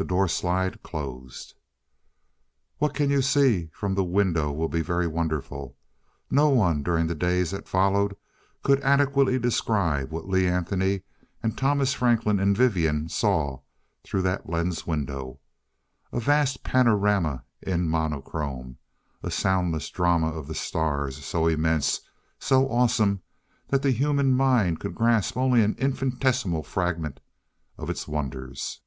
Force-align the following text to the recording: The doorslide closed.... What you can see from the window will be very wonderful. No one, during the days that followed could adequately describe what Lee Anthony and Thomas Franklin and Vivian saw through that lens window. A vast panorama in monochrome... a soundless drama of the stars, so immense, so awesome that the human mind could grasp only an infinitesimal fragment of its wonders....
The 0.00 0.04
doorslide 0.04 0.84
closed.... 0.84 1.54
What 2.78 2.96
you 3.00 3.08
can 3.08 3.20
see 3.20 3.68
from 3.72 3.96
the 3.96 4.04
window 4.04 4.52
will 4.52 4.68
be 4.68 4.80
very 4.80 5.08
wonderful. 5.08 5.76
No 6.30 6.50
one, 6.50 6.84
during 6.84 7.08
the 7.08 7.16
days 7.16 7.50
that 7.50 7.66
followed 7.66 8.14
could 8.62 8.80
adequately 8.82 9.40
describe 9.40 10.12
what 10.12 10.28
Lee 10.28 10.46
Anthony 10.46 11.02
and 11.42 11.58
Thomas 11.58 11.94
Franklin 11.94 12.38
and 12.38 12.56
Vivian 12.56 13.08
saw 13.08 13.62
through 14.04 14.22
that 14.22 14.48
lens 14.48 14.86
window. 14.86 15.40
A 16.12 16.20
vast 16.20 16.62
panorama 16.62 17.42
in 17.60 17.88
monochrome... 17.88 18.78
a 19.24 19.32
soundless 19.32 19.90
drama 19.90 20.28
of 20.30 20.46
the 20.46 20.54
stars, 20.54 21.24
so 21.26 21.48
immense, 21.48 22.02
so 22.38 22.68
awesome 22.70 23.20
that 23.66 23.82
the 23.82 23.90
human 23.90 24.30
mind 24.30 24.78
could 24.78 24.94
grasp 24.94 25.36
only 25.36 25.60
an 25.60 25.74
infinitesimal 25.76 26.62
fragment 26.62 27.18
of 27.76 27.90
its 27.90 28.06
wonders.... 28.06 28.80